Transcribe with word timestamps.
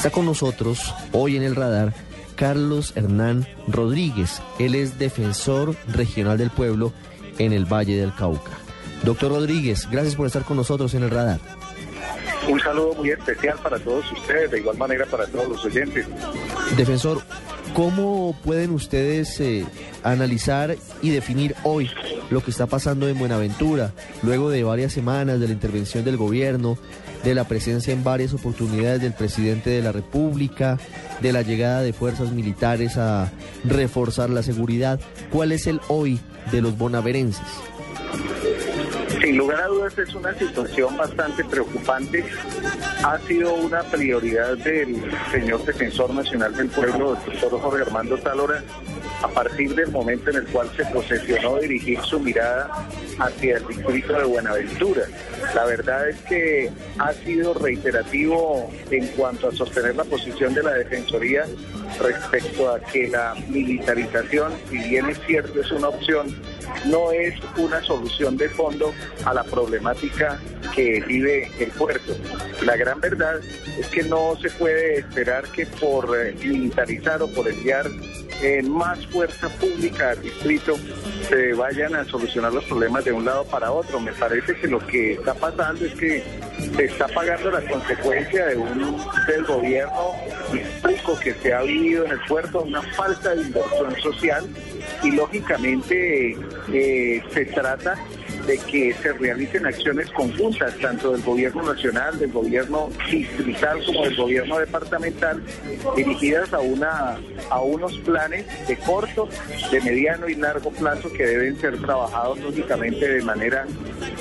Está 0.00 0.08
con 0.08 0.24
nosotros 0.24 0.94
hoy 1.12 1.36
en 1.36 1.42
el 1.42 1.54
radar 1.54 1.92
Carlos 2.34 2.94
Hernán 2.96 3.46
Rodríguez. 3.68 4.40
Él 4.58 4.74
es 4.74 4.98
defensor 4.98 5.76
regional 5.88 6.38
del 6.38 6.48
pueblo 6.48 6.94
en 7.36 7.52
el 7.52 7.66
Valle 7.66 7.98
del 7.98 8.14
Cauca. 8.14 8.52
Doctor 9.02 9.30
Rodríguez, 9.30 9.86
gracias 9.90 10.16
por 10.16 10.26
estar 10.26 10.42
con 10.44 10.56
nosotros 10.56 10.94
en 10.94 11.02
el 11.02 11.10
radar. 11.10 11.38
Un 12.48 12.58
saludo 12.60 12.94
muy 12.94 13.10
especial 13.10 13.58
para 13.62 13.78
todos 13.78 14.10
ustedes, 14.10 14.50
de 14.50 14.60
igual 14.60 14.78
manera 14.78 15.04
para 15.04 15.26
todos 15.26 15.50
los 15.50 15.64
oyentes. 15.66 16.06
Defensor, 16.78 17.20
¿cómo 17.74 18.34
pueden 18.42 18.70
ustedes 18.70 19.38
eh, 19.38 19.66
analizar 20.02 20.76
y 21.02 21.10
definir 21.10 21.54
hoy 21.62 21.90
lo 22.30 22.42
que 22.42 22.50
está 22.50 22.66
pasando 22.66 23.08
en 23.08 23.18
Buenaventura, 23.18 23.92
luego 24.22 24.50
de 24.50 24.64
varias 24.64 24.92
semanas 24.92 25.40
de 25.40 25.48
la 25.48 25.52
intervención 25.52 26.04
del 26.04 26.16
gobierno, 26.16 26.78
de 27.24 27.34
la 27.34 27.44
presencia 27.44 27.92
en 27.92 28.02
varias 28.02 28.32
oportunidades 28.32 29.02
del 29.02 29.12
presidente 29.12 29.70
de 29.70 29.82
la 29.82 29.92
República, 29.92 30.78
de 31.20 31.32
la 31.32 31.42
llegada 31.42 31.82
de 31.82 31.92
fuerzas 31.92 32.32
militares 32.32 32.96
a 32.96 33.30
reforzar 33.64 34.30
la 34.30 34.42
seguridad? 34.42 35.00
¿Cuál 35.30 35.52
es 35.52 35.66
el 35.66 35.80
hoy 35.88 36.20
de 36.50 36.62
los 36.62 36.78
bonaverenses? 36.78 37.46
Sin 39.20 39.36
lugar 39.36 39.60
a 39.60 39.66
dudas 39.66 39.98
es 39.98 40.14
una 40.14 40.32
situación 40.34 40.96
bastante 40.96 41.44
preocupante. 41.44 42.24
Ha 43.04 43.18
sido 43.26 43.54
una 43.54 43.82
prioridad 43.82 44.56
del 44.56 44.96
señor 45.30 45.64
defensor 45.64 46.14
nacional 46.14 46.56
del 46.56 46.68
pueblo, 46.68 47.16
doctor 47.26 47.60
Jorge 47.60 47.82
Armando 47.82 48.16
Talora, 48.16 48.62
a 49.22 49.28
partir 49.28 49.74
del 49.74 49.90
momento 49.90 50.30
en 50.30 50.36
el 50.36 50.46
cual 50.46 50.70
se 50.76 50.84
posesionó 50.86 51.58
dirigir 51.58 52.00
su 52.02 52.18
mirada 52.20 52.88
hacia 53.18 53.58
el 53.58 53.66
distrito 53.66 54.14
de 54.14 54.24
Buenaventura. 54.24 55.02
La 55.54 55.64
verdad 55.66 56.08
es 56.08 56.16
que 56.22 56.70
ha 56.98 57.12
sido 57.12 57.54
reiterativo 57.54 58.70
en 58.90 59.06
cuanto 59.08 59.48
a 59.48 59.52
sostener 59.52 59.96
la 59.96 60.04
posición 60.04 60.54
de 60.54 60.62
la 60.62 60.72
Defensoría 60.74 61.44
respecto 62.00 62.70
a 62.70 62.80
que 62.80 63.08
la 63.08 63.34
militarización, 63.48 64.52
si 64.70 64.78
bien 64.78 65.10
es 65.10 65.20
cierto, 65.26 65.60
es 65.60 65.70
una 65.70 65.88
opción, 65.88 66.34
no 66.86 67.12
es 67.12 67.34
una 67.56 67.82
solución 67.82 68.36
de 68.36 68.48
fondo 68.48 68.92
a 69.24 69.34
la 69.34 69.44
problemática 69.44 70.38
que 70.74 71.02
vive 71.06 71.50
el 71.58 71.70
puerto. 71.72 72.16
La 72.64 72.76
gran 72.76 73.00
verdad 73.00 73.40
es 73.78 73.86
que 73.88 74.02
no 74.04 74.36
se 74.40 74.50
puede 74.50 75.00
esperar 75.00 75.44
que 75.52 75.66
por 75.66 76.16
eh, 76.16 76.34
militarizar 76.42 77.22
o 77.22 77.28
por 77.28 77.48
enviar 77.48 77.86
eh, 78.42 78.62
más 78.62 79.06
fuerza 79.06 79.48
pública 79.48 80.10
al 80.10 80.22
distrito 80.22 80.76
se 81.28 81.52
vayan 81.52 81.94
a 81.94 82.04
solucionar 82.04 82.52
los 82.52 82.64
problemas 82.64 83.04
de 83.04 83.12
un 83.12 83.24
lado 83.24 83.44
para 83.44 83.70
otro. 83.70 84.00
Me 84.00 84.12
parece 84.12 84.54
que 84.56 84.66
lo 84.66 84.84
que 84.86 85.12
está 85.12 85.34
pasando 85.34 85.84
es 85.84 85.94
que 85.94 86.22
se 86.76 86.84
está 86.84 87.06
pagando 87.08 87.50
la 87.50 87.60
consecuencia 87.62 88.46
de 88.46 88.56
un 88.56 88.96
del 89.26 89.44
gobierno 89.44 90.14
histórico 90.52 91.18
que 91.20 91.34
se 91.34 91.52
ha 91.52 91.62
vivido 91.62 92.04
en 92.06 92.12
el 92.12 92.20
puerto, 92.20 92.62
una 92.62 92.82
falta 92.94 93.34
de 93.34 93.42
inversión 93.42 93.96
social 94.00 94.46
y 95.02 95.10
lógicamente 95.12 96.36
eh, 96.72 97.22
se 97.32 97.44
trata 97.46 97.96
de 98.50 98.58
que 98.58 98.92
se 98.94 99.12
realicen 99.12 99.64
acciones 99.64 100.10
conjuntas, 100.10 100.76
tanto 100.78 101.12
del 101.12 101.22
gobierno 101.22 101.62
nacional, 101.62 102.18
del 102.18 102.32
gobierno 102.32 102.88
distrital 103.08 103.84
como 103.86 104.02
del 104.02 104.16
gobierno 104.16 104.58
departamental, 104.58 105.40
dirigidas 105.94 106.52
a 106.52 106.58
una 106.58 107.20
a 107.48 107.60
unos 107.60 107.96
planes 107.98 108.44
de 108.66 108.76
corto, 108.78 109.28
de 109.70 109.80
mediano 109.82 110.28
y 110.28 110.34
largo 110.34 110.70
plazo 110.70 111.12
que 111.12 111.24
deben 111.24 111.60
ser 111.60 111.80
trabajados 111.80 112.40
lógicamente 112.40 113.06
de 113.06 113.22
manera 113.22 113.66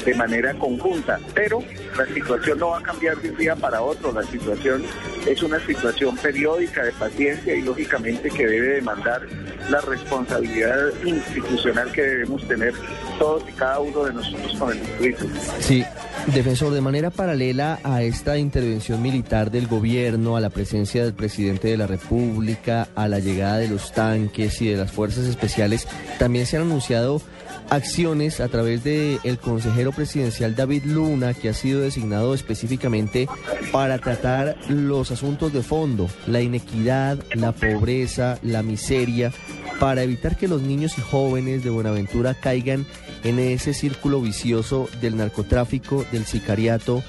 de 0.06 0.14
manera 0.14 0.54
conjunta. 0.54 1.20
Pero 1.34 1.64
la 1.98 2.06
situación 2.06 2.60
no 2.60 2.70
va 2.70 2.80
a 2.80 2.84
cambiar 2.84 3.18
de 3.18 3.32
un 3.32 3.38
día 3.38 3.56
para 3.56 3.82
otro, 3.82 4.12
la 4.12 4.24
situación 4.24 4.84
es 5.30 5.44
una 5.44 5.64
situación 5.66 6.18
periódica 6.18 6.84
de 6.84 6.92
paciencia 6.94 7.56
y 7.56 7.62
lógicamente 7.62 8.30
que 8.30 8.48
debe 8.48 8.76
demandar 8.76 9.22
la 9.70 9.80
responsabilidad 9.82 10.78
institucional 11.06 11.92
que 11.92 12.02
debemos 12.02 12.48
tener 12.48 12.74
todos 13.20 13.44
y 13.48 13.52
cada 13.54 13.80
uno 13.80 14.06
de 14.06 14.14
nosotros 14.14 14.58
con 14.58 14.72
el 14.72 14.80
distrito. 14.80 15.26
Sí, 15.60 15.86
defensor, 16.34 16.74
de 16.74 16.82
manera 16.82 17.12
paralela 17.12 17.80
a 17.84 18.02
esta 18.02 18.38
intervención 18.38 19.02
militar 19.02 19.52
del 19.52 19.68
gobierno, 19.68 20.36
a 20.36 20.42
la 20.42 20.50
presencia 20.50 21.04
del 21.04 21.14
presidente 21.14 21.68
de 21.68 21.78
la 21.78 21.86
República, 21.86 22.88
a 22.96 23.08
la 23.08 23.20
llegada 23.20 23.58
de 23.58 23.68
los 23.68 23.92
tanques 23.92 24.60
y 24.62 24.70
de 24.70 24.78
las 24.78 24.92
fuerzas 24.92 25.26
especiales, 25.26 25.88
también 26.18 26.48
se 26.48 26.58
han 26.58 26.64
anunciado 26.64 27.22
acciones 27.70 28.40
a 28.40 28.48
través 28.48 28.84
del 28.84 29.20
el 29.24 29.38
consejero 29.38 29.92
presidencial 29.92 30.56
David 30.56 30.86
Luna, 30.86 31.34
que 31.34 31.50
ha 31.50 31.54
sido 31.54 31.82
designado 31.82 32.34
específicamente 32.34 33.28
para 33.72 34.00
tratar 34.00 34.58
los 34.68 35.12
asuntos 35.12 35.54
de 35.54 35.64
fondo, 35.64 36.10
la 36.28 36.42
inequidad, 36.42 37.20
la 37.34 37.52
pobreza, 37.52 38.40
la 38.44 38.64
miseria, 38.64 39.32
para 39.80 40.04
evitar 40.04 40.38
que 40.38 40.48
los 40.48 40.62
niños 40.62 40.98
y 40.98 41.02
jóvenes 41.02 41.64
de 41.64 41.70
Buenaventura 41.70 42.34
caigan 42.34 42.86
en 43.24 43.40
ese 43.40 43.74
círculo 43.74 44.22
vicioso 44.22 44.90
del 45.02 45.18
narcotráfico, 45.18 46.06
del 46.12 46.26
sicariato 46.26 47.04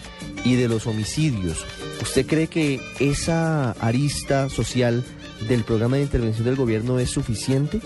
y 0.44 0.54
de 0.54 0.69
los 0.69 0.87
homicidios. 0.87 1.65
¿Usted 2.00 2.26
cree 2.26 2.47
que 2.47 2.81
esa 2.99 3.72
arista 3.72 4.49
social 4.49 5.04
del 5.49 5.65
programa 5.65 5.97
de 5.97 6.03
intervención 6.03 6.44
del 6.44 6.56
gobierno 6.56 6.99
es 6.99 7.10
suficiente? 7.10 7.81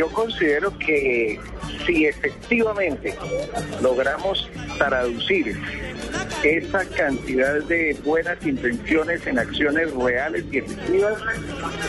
Yo 0.00 0.08
considero 0.08 0.72
que 0.78 1.38
si 1.84 2.06
efectivamente 2.06 3.14
logramos 3.82 4.48
traducir 4.78 5.54
esa 6.42 6.84
cantidad 6.86 7.62
de 7.64 7.96
buenas 8.04 8.44
intenciones 8.46 9.26
en 9.26 9.38
acciones 9.38 9.92
reales 9.94 10.44
y 10.50 10.58
efectivas, 10.58 11.14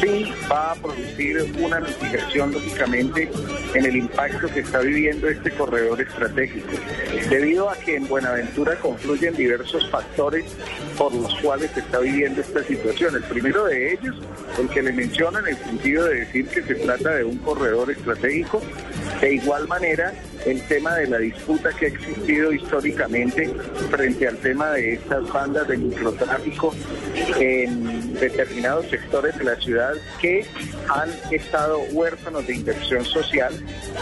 sí 0.01 0.33
va 0.51 0.71
a 0.71 0.75
producir 0.75 1.51
una 1.59 1.79
mitigación, 1.79 2.51
lógicamente, 2.51 3.29
en 3.73 3.85
el 3.85 3.95
impacto 3.95 4.47
que 4.47 4.59
está 4.59 4.79
viviendo 4.79 5.29
este 5.29 5.51
corredor 5.51 6.01
estratégico. 6.01 6.71
Debido 7.29 7.69
a 7.69 7.75
que 7.77 7.95
en 7.95 8.07
Buenaventura 8.07 8.75
confluyen 8.79 9.35
diversos 9.35 9.89
factores 9.89 10.45
por 10.97 11.13
los 11.13 11.33
cuales 11.35 11.71
se 11.71 11.79
está 11.79 11.99
viviendo 11.99 12.41
esta 12.41 12.63
situación. 12.63 13.15
El 13.15 13.23
primero 13.23 13.65
de 13.65 13.93
ellos, 13.93 14.15
el 14.59 14.67
que 14.69 14.81
le 14.81 14.91
menciono 14.91 15.39
en 15.39 15.47
el 15.47 15.57
sentido 15.57 16.05
de 16.05 16.21
decir 16.21 16.47
que 16.47 16.61
se 16.63 16.75
trata 16.75 17.15
de 17.15 17.23
un 17.23 17.37
corredor 17.37 17.89
estratégico. 17.89 18.61
De 19.21 19.35
igual 19.35 19.67
manera, 19.67 20.13
el 20.47 20.61
tema 20.63 20.95
de 20.95 21.07
la 21.07 21.19
disputa 21.19 21.69
que 21.73 21.85
ha 21.85 21.89
existido 21.89 22.51
históricamente 22.51 23.53
frente 23.91 24.27
al 24.27 24.37
tema 24.37 24.71
de 24.71 24.93
estas 24.93 25.31
bandas 25.31 25.67
de 25.67 25.77
microtráfico 25.77 26.73
en 27.39 28.15
determinados 28.15 28.87
sectores 28.87 29.37
de 29.37 29.43
la 29.43 29.55
ciudad 29.57 29.93
que 30.19 30.43
han 30.89 31.11
estado 31.29 31.81
huérfanos 31.91 32.47
de 32.47 32.55
inversión 32.55 33.05
social 33.05 33.53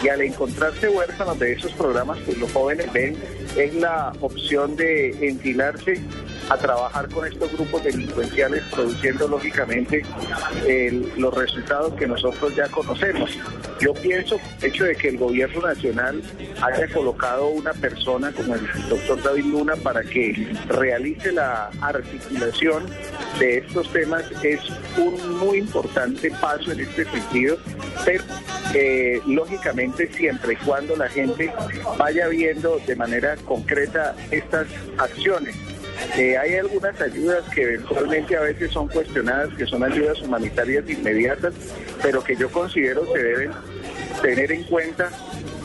y 0.02 0.08
al 0.08 0.22
encontrarse 0.22 0.88
huérfanos 0.88 1.38
de 1.38 1.52
esos 1.52 1.74
programas, 1.74 2.18
pues 2.25 2.38
los 2.38 2.50
jóvenes 2.53 2.91
ven 2.94 3.18
es 3.58 3.74
la 3.75 4.13
opción 4.22 4.78
de 4.78 5.09
enfilarse 5.28 6.00
a 6.49 6.57
trabajar 6.57 7.07
con 7.09 7.25
estos 7.25 7.51
grupos 7.53 7.83
delincuenciales, 7.83 8.63
produciendo 8.71 9.27
lógicamente 9.27 10.03
los 11.17 11.33
resultados 11.33 11.93
que 11.93 12.07
nosotros 12.07 12.55
ya 12.55 12.67
conocemos. 12.67 13.37
Yo 13.79 13.93
pienso, 13.93 14.39
hecho 14.61 14.83
de 14.83 14.95
que 14.95 15.09
el 15.09 15.17
gobierno 15.17 15.61
nacional 15.61 16.21
haya 16.61 16.87
colocado 16.93 17.47
una 17.47 17.73
persona 17.73 18.31
como 18.31 18.55
el 18.55 18.67
doctor 18.89 19.21
David 19.21 19.45
Luna 19.45 19.75
para 19.77 20.03
que 20.03 20.53
realice 20.67 21.31
la 21.31 21.69
articulación 21.81 22.85
de 23.39 23.59
estos 23.59 23.91
temas 23.93 24.23
es 24.43 24.59
un 24.97 25.37
muy 25.37 25.59
importante 25.59 26.31
paso 26.41 26.71
en 26.71 26.81
este 26.81 27.05
sentido, 27.05 27.57
pero 28.05 28.23
eh, 28.73 29.21
lógicamente 29.25 30.11
siempre 30.13 30.53
y 30.53 30.55
cuando 30.57 30.95
la 30.95 31.07
gente 31.07 31.51
vaya 31.97 32.27
viendo 32.27 32.79
de 32.85 32.95
manera 32.95 33.35
concreta 33.37 34.16
estas 34.31 34.67
acciones. 34.97 35.55
Hay 36.16 36.56
algunas 36.56 37.00
ayudas 37.00 37.44
que 37.53 37.64
eventualmente 37.64 38.36
a 38.36 38.42
veces 38.42 38.72
son 38.72 38.88
cuestionadas, 38.88 39.50
que 39.56 39.66
son 39.66 39.84
ayudas 39.84 40.22
humanitarias 40.22 40.90
inmediatas, 40.90 41.53
pero 42.02 42.23
que 42.23 42.35
yo 42.35 42.50
considero 42.52 43.06
se 43.14 43.23
deben 43.23 43.52
tener 44.22 44.52
en 44.52 44.64
cuenta 44.64 45.09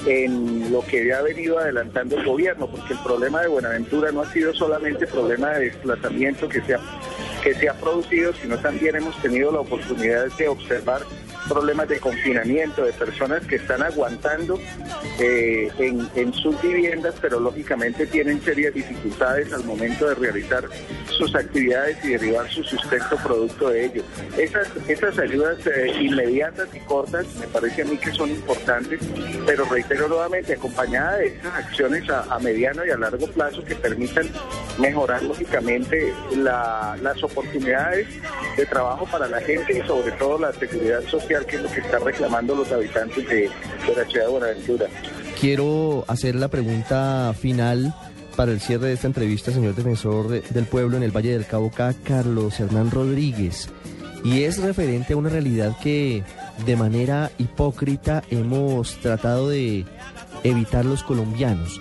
en 0.06 0.70
lo 0.70 0.82
que 0.82 1.12
ha 1.12 1.22
venido 1.22 1.58
adelantando 1.58 2.18
el 2.18 2.24
gobierno, 2.26 2.68
porque 2.68 2.92
el 2.92 2.98
problema 3.00 3.40
de 3.40 3.48
Buenaventura 3.48 4.12
no 4.12 4.20
ha 4.20 4.32
sido 4.32 4.54
solamente 4.54 5.06
problema 5.06 5.50
de 5.52 5.66
desplazamiento 5.66 6.48
que 6.48 6.60
se 6.60 6.74
ha, 6.74 6.80
que 7.42 7.54
se 7.54 7.68
ha 7.68 7.74
producido, 7.74 8.32
sino 8.34 8.58
también 8.58 8.96
hemos 8.96 9.20
tenido 9.22 9.50
la 9.50 9.60
oportunidad 9.60 10.26
de 10.36 10.48
observar 10.48 11.02
problemas 11.48 11.88
de 11.88 12.00
confinamiento, 12.00 12.84
de 12.84 12.92
personas 12.92 13.46
que 13.46 13.56
están 13.56 13.82
aguantando 13.82 14.58
eh, 15.18 15.70
en, 15.78 16.32
sus 16.34 16.60
viviendas, 16.60 17.14
pero 17.20 17.38
lógicamente 17.38 18.06
tienen 18.06 18.42
serias 18.42 18.74
dificultades 18.74 19.52
al 19.52 19.64
momento 19.64 20.08
de 20.08 20.14
realizar 20.14 20.64
sus 21.10 21.34
actividades 21.34 22.02
y 22.04 22.08
derivar 22.08 22.50
su 22.50 22.64
sustento 22.64 23.16
producto 23.22 23.68
de 23.68 23.86
ello. 23.86 24.02
Esas, 24.36 24.68
esas 24.88 25.18
ayudas 25.18 25.58
eh, 25.66 25.92
inmediatas 26.00 26.68
y 26.74 26.80
cortas 26.80 27.26
me 27.38 27.46
parece 27.46 27.82
a 27.82 27.84
mí 27.84 27.96
que 27.96 28.12
son 28.12 28.30
importantes, 28.30 29.00
pero 29.46 29.64
reitero 29.66 30.08
nuevamente, 30.08 30.54
acompañadas 30.54 31.18
de 31.18 31.26
esas 31.26 31.54
acciones 31.54 32.08
a 32.10 32.38
mediano 32.40 32.84
y 32.84 32.90
a 32.90 32.96
largo 32.96 33.26
plazo 33.28 33.64
que 33.64 33.74
permitan 33.74 34.28
mejorar 34.78 35.22
lógicamente 35.22 36.12
las 36.36 37.22
oportunidades 37.22 38.08
de 38.56 38.66
trabajo 38.66 39.06
para 39.06 39.28
la 39.28 39.40
gente 39.40 39.78
y 39.78 39.86
sobre 39.86 40.12
todo 40.12 40.38
la 40.38 40.52
seguridad 40.52 41.02
social 41.04 41.33
que 41.42 41.56
es 41.56 41.62
lo 41.62 41.70
que 41.70 41.80
están 41.80 42.04
reclamando 42.04 42.54
los 42.54 42.70
habitantes 42.70 43.28
de, 43.28 43.50
la 43.96 44.04
ciudad 44.04 44.26
de 44.26 44.30
Buenaventura. 44.30 44.86
Quiero 45.40 46.04
hacer 46.06 46.36
la 46.36 46.48
pregunta 46.48 47.34
final 47.38 47.94
para 48.36 48.52
el 48.52 48.60
cierre 48.60 48.88
de 48.88 48.92
esta 48.94 49.06
entrevista, 49.06 49.52
señor 49.52 49.74
defensor 49.74 50.28
del 50.28 50.64
pueblo 50.66 50.96
en 50.96 51.02
el 51.02 51.10
Valle 51.10 51.32
del 51.32 51.46
Cauca, 51.46 51.94
Carlos 52.04 52.58
Hernán 52.60 52.90
Rodríguez. 52.90 53.68
Y 54.24 54.44
es 54.44 54.58
referente 54.58 55.12
a 55.12 55.16
una 55.16 55.28
realidad 55.28 55.76
que 55.82 56.22
de 56.64 56.76
manera 56.76 57.30
hipócrita 57.38 58.22
hemos 58.30 58.96
tratado 59.00 59.48
de 59.50 59.84
evitar 60.44 60.84
los 60.84 61.02
colombianos. 61.02 61.80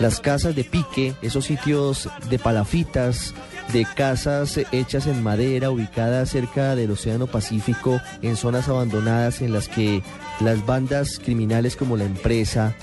Las 0.00 0.18
casas 0.18 0.56
de 0.56 0.64
pique, 0.64 1.14
esos 1.20 1.44
sitios 1.44 2.08
de 2.30 2.38
palafitas, 2.38 3.34
de 3.70 3.84
casas 3.84 4.58
hechas 4.72 5.06
en 5.06 5.22
madera 5.22 5.70
ubicadas 5.70 6.30
cerca 6.30 6.74
del 6.74 6.90
Océano 6.90 7.26
Pacífico, 7.26 8.00
en 8.22 8.36
zonas 8.36 8.68
abandonadas 8.68 9.42
en 9.42 9.52
las 9.52 9.68
que 9.68 10.02
las 10.40 10.64
bandas 10.64 11.20
criminales 11.22 11.76
como 11.76 11.98
la 11.98 12.04
empresa 12.04 12.74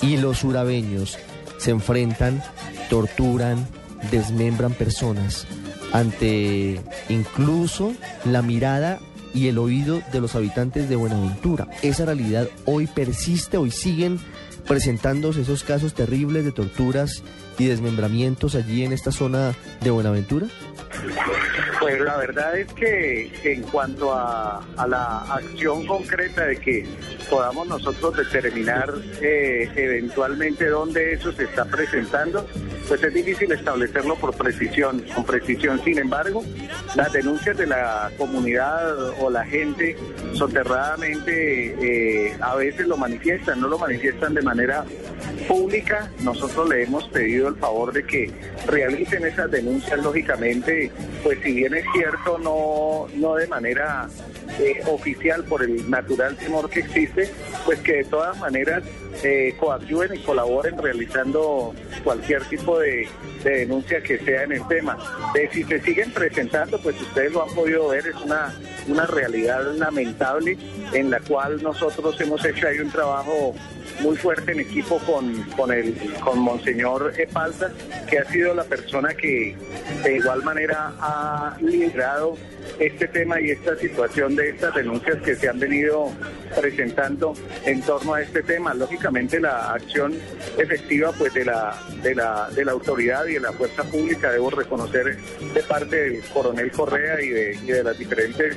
y 0.00 0.16
los 0.16 0.38
surabeños 0.38 1.18
se 1.58 1.72
enfrentan, 1.72 2.42
torturan, 2.88 3.68
desmembran 4.10 4.72
personas 4.72 5.46
ante 5.92 6.80
incluso 7.10 7.92
la 8.24 8.40
mirada 8.40 8.98
y 9.34 9.48
el 9.48 9.58
oído 9.58 10.02
de 10.10 10.20
los 10.20 10.34
habitantes 10.34 10.88
de 10.88 10.96
Buenaventura. 10.96 11.68
Esa 11.82 12.06
realidad 12.06 12.48
hoy 12.64 12.86
persiste, 12.86 13.56
hoy 13.58 13.70
siguen 13.70 14.18
presentándose 14.66 15.42
esos 15.42 15.64
casos 15.64 15.94
terribles 15.94 16.44
de 16.44 16.52
torturas 16.52 17.22
y 17.58 17.66
desmembramientos 17.66 18.54
allí 18.54 18.84
en 18.84 18.92
esta 18.92 19.12
zona 19.12 19.54
de 19.80 19.90
Buenaventura? 19.90 20.46
Pues 21.80 22.00
la 22.00 22.16
verdad 22.16 22.56
es 22.58 22.72
que 22.74 23.32
en 23.42 23.62
cuanto 23.62 24.14
a, 24.14 24.62
la 24.86 25.22
acción 25.34 25.86
concreta 25.86 26.46
de 26.46 26.56
que 26.56 26.86
podamos 27.28 27.66
nosotros 27.66 28.16
determinar 28.16 28.92
eh, 29.20 29.68
eventualmente 29.74 30.68
dónde 30.68 31.14
eso 31.14 31.32
se 31.32 31.44
está 31.44 31.64
presentando, 31.64 32.46
pues 32.92 33.04
es 33.04 33.14
difícil 33.14 33.50
establecerlo 33.50 34.16
por 34.16 34.36
precisión, 34.36 35.02
con 35.14 35.24
precisión. 35.24 35.82
Sin 35.82 35.96
embargo, 35.96 36.44
las 36.94 37.10
denuncias 37.10 37.56
de 37.56 37.66
la 37.66 38.10
comunidad 38.18 39.18
o 39.18 39.30
la 39.30 39.46
gente 39.46 39.96
soterradamente 40.34 42.26
eh, 42.28 42.36
a 42.38 42.54
veces 42.54 42.86
lo 42.86 42.98
manifiestan, 42.98 43.62
no 43.62 43.68
lo 43.68 43.78
manifiestan 43.78 44.34
de 44.34 44.42
manera 44.42 44.84
pública. 45.48 46.10
Nosotros 46.22 46.68
le 46.68 46.82
hemos 46.82 47.08
pedido 47.08 47.48
el 47.48 47.56
favor 47.56 47.94
de 47.94 48.04
que 48.04 48.30
realicen 48.66 49.24
esas 49.24 49.50
denuncias, 49.50 49.98
lógicamente, 50.02 50.90
pues 51.22 51.38
si 51.42 51.54
bien 51.54 51.72
es 51.72 51.86
cierto, 51.94 52.36
no, 52.40 53.06
no 53.14 53.36
de 53.36 53.46
manera 53.46 54.06
eh, 54.60 54.82
oficial 54.86 55.44
por 55.44 55.62
el 55.62 55.88
natural 55.88 56.36
temor 56.36 56.68
que 56.68 56.80
existe, 56.80 57.30
pues 57.64 57.78
que 57.78 57.94
de 57.94 58.04
todas 58.04 58.38
maneras 58.38 58.82
eh, 59.22 59.54
y 60.14 60.18
colaboren 60.18 60.78
realizando 60.78 61.74
cualquier 62.02 62.44
tipo 62.44 62.78
de, 62.78 63.08
denuncia 63.42 64.00
que 64.02 64.18
sea 64.18 64.44
en 64.44 64.52
el 64.52 64.66
tema. 64.68 64.96
Si 65.52 65.64
se 65.64 65.80
siguen 65.80 66.12
presentando, 66.12 66.78
pues 66.80 67.00
ustedes 67.00 67.32
lo 67.32 67.42
han 67.42 67.54
podido 67.54 67.88
ver, 67.88 68.06
es 68.06 68.16
una, 68.16 68.54
una 68.88 69.06
realidad 69.06 69.74
lamentable 69.74 70.56
en 70.92 71.10
la 71.10 71.20
cual 71.20 71.62
nosotros 71.62 72.20
hemos 72.20 72.44
hecho 72.44 72.68
ahí 72.68 72.78
un 72.78 72.90
trabajo 72.90 73.54
muy 74.00 74.16
fuerte 74.16 74.52
en 74.52 74.60
equipo 74.60 74.98
con, 75.00 75.42
con, 75.56 75.72
el, 75.72 75.94
con 76.24 76.38
Monseñor 76.38 77.12
Epalta, 77.16 77.70
que 78.08 78.18
ha 78.18 78.24
sido 78.24 78.54
la 78.54 78.64
persona 78.64 79.14
que 79.14 79.56
de 80.02 80.16
igual 80.16 80.42
manera 80.42 80.92
ha 80.98 81.56
liderado 81.60 82.36
este 82.78 83.06
tema 83.08 83.40
y 83.40 83.50
esta 83.50 83.76
situación 83.76 84.36
de 84.36 84.50
estas 84.50 84.74
denuncias 84.74 85.18
que 85.22 85.34
se 85.36 85.48
han 85.48 85.58
venido 85.58 86.10
presentando 86.54 87.34
en 87.64 87.80
torno 87.82 88.14
a 88.14 88.22
este 88.22 88.42
tema. 88.42 88.74
Lógicamente 88.74 89.40
la 89.40 89.72
acción 89.72 90.14
efectiva 90.58 91.12
pues 91.12 91.34
de 91.34 91.44
la, 91.44 91.78
de 92.02 92.14
la, 92.14 92.48
de 92.50 92.64
la 92.64 92.72
autoridad 92.72 93.26
y 93.26 93.34
de 93.34 93.40
la 93.40 93.52
fuerza 93.52 93.84
pública, 93.84 94.30
debo 94.30 94.50
reconocer 94.50 95.16
de 95.16 95.62
parte 95.62 95.96
del 95.96 96.22
coronel 96.32 96.70
Correa 96.70 97.20
y 97.20 97.28
de, 97.28 97.82
las 97.82 97.98
diferentes 97.98 98.56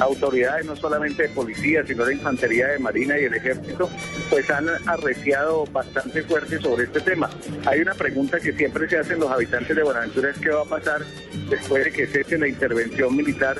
autoridades, 0.00 0.66
no 0.66 0.76
solamente 0.76 1.24
de 1.24 1.28
policía, 1.30 1.84
sino 1.86 2.04
de 2.04 2.14
infantería 2.14 2.68
de 2.68 2.78
marina 2.78 3.18
y 3.18 3.24
el 3.24 3.34
ejército, 3.34 3.88
pues 4.28 4.50
han 4.50 4.68
arreciado 4.86 5.64
bastante 5.66 6.22
fuerte 6.22 6.58
sobre 6.58 6.84
este 6.84 7.00
tema. 7.00 7.30
Hay 7.64 7.80
una 7.80 7.94
pregunta 7.94 8.38
que 8.40 8.52
siempre 8.52 8.88
se 8.88 8.98
hacen 8.98 9.20
los 9.20 9.30
habitantes 9.30 9.74
de 9.74 9.82
Buenaventura, 9.82 10.30
es 10.30 10.38
qué 10.38 10.50
va 10.50 10.62
a 10.62 10.64
pasar 10.64 11.02
después 11.48 11.84
de 11.84 11.92
que 11.92 12.06
cese 12.06 12.38
la 12.38 12.48
intervención 12.48 13.14
militar, 13.16 13.56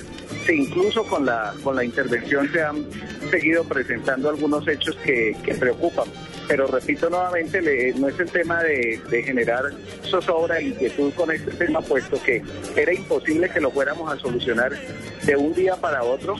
incluso 0.54 1.04
con 1.04 1.26
la, 1.26 1.54
con 1.62 1.76
la 1.76 1.84
intervención 1.84 2.50
se 2.52 2.62
han 2.62 2.86
seguido 3.30 3.64
presentando 3.64 4.28
algunos 4.28 4.66
hechos 4.68 4.96
que, 5.04 5.36
preocupan. 5.58 6.06
Pero 6.48 6.66
repito 6.66 7.10
nuevamente, 7.10 7.92
no 7.96 8.08
es 8.08 8.20
el 8.20 8.30
tema 8.30 8.62
de, 8.62 9.00
de 9.10 9.22
generar 9.22 9.64
zozobra 10.02 10.58
e 10.58 10.68
inquietud 10.68 11.12
con 11.14 11.30
este 11.32 11.50
tema, 11.52 11.80
puesto 11.80 12.22
que 12.22 12.42
era 12.76 12.92
imposible 12.92 13.48
que 13.48 13.60
lo 13.60 13.70
fuéramos 13.70 14.12
a 14.12 14.18
solucionar 14.18 14.72
de 15.24 15.36
un 15.36 15.54
día 15.54 15.76
para 15.76 16.04
otro 16.04 16.36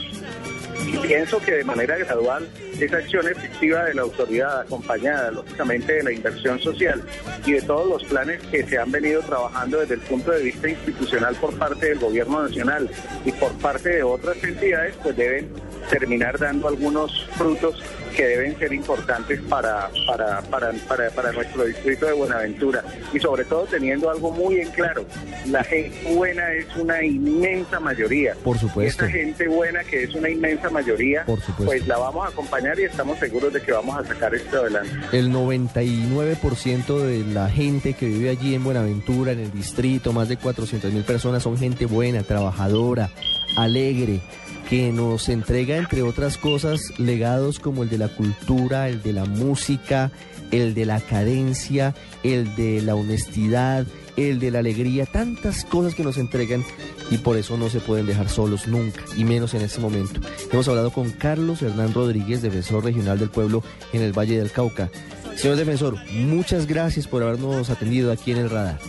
y 0.87 0.97
pienso 0.99 1.39
que 1.39 1.51
de 1.51 1.63
manera 1.63 1.97
gradual 1.97 2.47
esa 2.79 2.97
acción 2.97 3.27
efectiva 3.27 3.85
de 3.85 3.93
la 3.95 4.03
autoridad, 4.03 4.61
acompañada 4.61 5.31
lógicamente 5.31 5.93
de 5.93 6.03
la 6.03 6.11
inversión 6.11 6.59
social 6.59 7.03
y 7.45 7.53
de 7.53 7.61
todos 7.61 7.87
los 7.87 8.03
planes 8.05 8.41
que 8.43 8.63
se 8.63 8.77
han 8.77 8.91
venido 8.91 9.21
trabajando 9.21 9.79
desde 9.79 9.95
el 9.95 10.01
punto 10.01 10.31
de 10.31 10.43
vista 10.43 10.69
institucional 10.69 11.35
por 11.35 11.53
parte 11.57 11.87
del 11.87 11.99
gobierno 11.99 12.43
nacional 12.43 12.89
y 13.25 13.31
por 13.33 13.51
parte 13.53 13.89
de 13.89 14.03
otras 14.03 14.41
entidades, 14.43 14.95
pues 15.03 15.17
deben 15.17 15.49
terminar 15.89 16.37
dando 16.37 16.67
algunos 16.67 17.25
frutos 17.35 17.81
que 18.15 18.25
deben 18.25 18.57
ser 18.57 18.73
importantes 18.73 19.39
para, 19.41 19.89
para, 20.07 20.41
para, 20.41 21.11
para, 21.11 21.31
nuestro 21.31 21.65
distrito 21.65 22.07
de 22.07 22.13
Buenaventura. 22.13 22.83
Y 23.13 23.19
sobre 23.19 23.45
todo 23.45 23.65
teniendo 23.65 24.09
algo 24.09 24.31
muy 24.31 24.59
en 24.59 24.71
claro, 24.71 25.05
la 25.45 25.63
gente 25.63 25.95
buena 26.13 26.51
es 26.53 26.65
una 26.75 27.03
inmensa 27.03 27.79
mayoría. 27.79 28.33
Por 28.43 28.57
supuesto. 28.57 29.05
esa 29.05 29.13
gente 29.13 29.47
buena 29.47 29.83
que 29.83 30.03
es 30.03 30.15
una 30.15 30.29
inmensa 30.29 30.69
mayoría, 30.71 31.25
pues 31.63 31.85
la 31.87 31.97
vamos 31.97 32.25
a 32.25 32.29
acompañar 32.29 32.79
y 32.79 32.83
estamos 32.83 33.19
seguros 33.19 33.53
de 33.53 33.61
que 33.61 33.71
vamos 33.71 33.95
a 33.95 34.03
sacar 34.03 34.33
esto 34.33 34.61
adelante. 34.61 34.89
El 35.11 35.31
99% 35.31 36.99
de 36.99 37.33
la 37.33 37.49
gente 37.49 37.93
que 37.93 38.07
vive 38.07 38.31
allí 38.31 38.55
en 38.55 38.63
Buenaventura, 38.63 39.33
en 39.33 39.39
el 39.39 39.51
distrito, 39.51 40.11
más 40.11 40.27
de 40.27 40.37
400 40.37 40.91
mil 40.91 41.03
personas, 41.03 41.43
son 41.43 41.55
gente 41.55 41.85
buena, 41.85 42.23
trabajadora, 42.23 43.11
alegre 43.57 44.21
que 44.69 44.91
nos 44.91 45.29
entrega, 45.29 45.77
entre 45.77 46.01
otras 46.01 46.37
cosas, 46.37 46.81
legados 46.97 47.59
como 47.59 47.83
el 47.83 47.89
de 47.89 47.97
la 47.97 48.09
cultura, 48.09 48.89
el 48.89 49.01
de 49.01 49.13
la 49.13 49.25
música, 49.25 50.11
el 50.51 50.73
de 50.73 50.85
la 50.85 50.99
cadencia, 50.99 51.95
el 52.23 52.53
de 52.55 52.81
la 52.81 52.95
honestidad, 52.95 53.85
el 54.17 54.39
de 54.39 54.51
la 54.51 54.59
alegría, 54.59 55.05
tantas 55.05 55.63
cosas 55.63 55.95
que 55.95 56.03
nos 56.03 56.17
entregan 56.17 56.65
y 57.09 57.17
por 57.19 57.37
eso 57.37 57.55
no 57.57 57.69
se 57.69 57.79
pueden 57.79 58.07
dejar 58.07 58.27
solos 58.27 58.67
nunca, 58.67 59.01
y 59.15 59.23
menos 59.23 59.53
en 59.53 59.61
este 59.61 59.79
momento. 59.79 60.19
Hemos 60.51 60.67
hablado 60.67 60.91
con 60.91 61.11
Carlos 61.11 61.61
Hernán 61.61 61.93
Rodríguez, 61.93 62.41
defensor 62.41 62.83
regional 62.83 63.19
del 63.19 63.29
pueblo 63.29 63.63
en 63.93 64.01
el 64.01 64.11
Valle 64.11 64.37
del 64.37 64.51
Cauca. 64.51 64.89
Señor 65.37 65.55
defensor, 65.55 65.95
muchas 66.11 66.67
gracias 66.67 67.07
por 67.07 67.23
habernos 67.23 67.69
atendido 67.69 68.11
aquí 68.11 68.31
en 68.31 68.37
el 68.37 68.49
radar. 68.49 68.79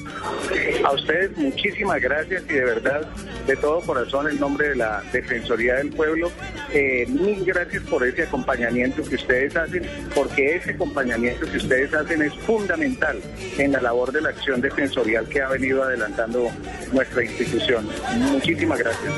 A 0.89 0.93
ustedes 0.93 1.37
muchísimas 1.37 2.01
gracias 2.01 2.45
y 2.49 2.55
de 2.55 2.65
verdad, 2.65 3.07
de 3.47 3.57
todo 3.57 3.83
corazón, 3.83 4.27
en 4.27 4.41
nombre 4.41 4.71
de 4.71 4.77
la 4.77 5.03
Defensoría 5.13 5.75
del 5.75 5.91
Pueblo, 5.91 6.33
eh, 6.73 7.05
mil 7.07 7.45
gracias 7.45 7.83
por 7.83 8.07
ese 8.07 8.23
acompañamiento 8.23 9.03
que 9.03 9.17
ustedes 9.17 9.55
hacen, 9.55 9.83
porque 10.15 10.57
ese 10.57 10.71
acompañamiento 10.71 11.45
que 11.45 11.59
ustedes 11.59 11.93
hacen 11.93 12.23
es 12.23 12.35
fundamental 12.39 13.21
en 13.59 13.73
la 13.73 13.83
labor 13.83 14.13
de 14.13 14.23
la 14.23 14.31
acción 14.31 14.63
defensorial 14.63 15.29
que 15.29 15.43
ha 15.43 15.51
venido 15.51 15.83
adelantando 15.83 16.51
nuestra 16.91 17.23
institución. 17.23 17.87
Muchísimas 18.33 18.79
gracias. 18.79 19.13